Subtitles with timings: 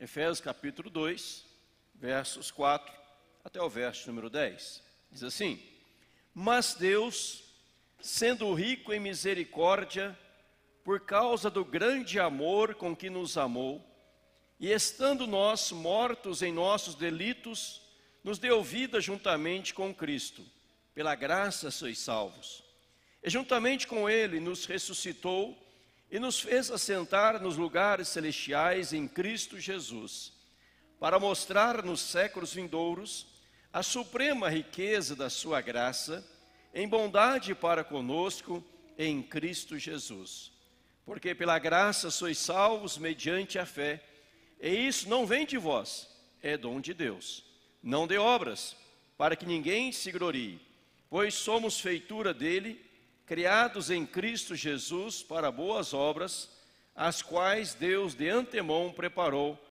[0.00, 1.44] Efésios capítulo 2,
[1.94, 2.90] versos 4
[3.44, 4.82] até o verso número 10.
[5.12, 5.62] Diz assim:
[6.32, 7.44] Mas Deus,
[8.00, 10.18] sendo rico em misericórdia,
[10.82, 13.86] por causa do grande amor com que nos amou,
[14.58, 17.82] e estando nós mortos em nossos delitos,
[18.24, 20.42] nos deu vida juntamente com Cristo.
[20.94, 22.64] Pela graça sois salvos.
[23.22, 25.54] E juntamente com Ele nos ressuscitou
[26.10, 30.32] e nos fez assentar nos lugares celestiais em Cristo Jesus,
[30.98, 33.26] para mostrar nos séculos vindouros
[33.72, 36.26] a suprema riqueza da Sua graça,
[36.74, 38.64] em bondade para conosco
[38.98, 40.52] em Cristo Jesus.
[41.06, 44.02] Porque pela graça sois salvos mediante a fé,
[44.60, 46.08] e isso não vem de vós,
[46.42, 47.44] é dom de Deus,
[47.82, 48.76] não de obras,
[49.16, 50.60] para que ninguém se glorie,
[51.08, 52.84] pois somos feitura dele,
[53.30, 56.50] criados em Cristo Jesus para boas obras,
[56.96, 59.56] as quais Deus de antemão preparou